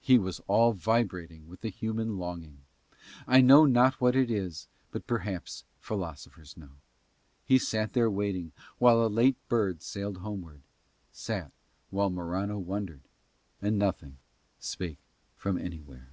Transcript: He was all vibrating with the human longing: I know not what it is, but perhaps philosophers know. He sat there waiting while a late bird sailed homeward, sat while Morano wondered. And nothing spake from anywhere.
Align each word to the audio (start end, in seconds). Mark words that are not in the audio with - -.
He 0.00 0.16
was 0.16 0.38
all 0.46 0.74
vibrating 0.74 1.48
with 1.48 1.60
the 1.62 1.70
human 1.70 2.18
longing: 2.18 2.58
I 3.26 3.40
know 3.40 3.64
not 3.66 4.00
what 4.00 4.14
it 4.14 4.30
is, 4.30 4.68
but 4.92 5.08
perhaps 5.08 5.64
philosophers 5.80 6.56
know. 6.56 6.70
He 7.44 7.58
sat 7.58 7.92
there 7.92 8.08
waiting 8.08 8.52
while 8.78 9.04
a 9.04 9.08
late 9.10 9.34
bird 9.48 9.82
sailed 9.82 10.18
homeward, 10.18 10.60
sat 11.10 11.50
while 11.90 12.10
Morano 12.10 12.60
wondered. 12.60 13.02
And 13.60 13.76
nothing 13.76 14.18
spake 14.60 14.98
from 15.36 15.58
anywhere. 15.58 16.10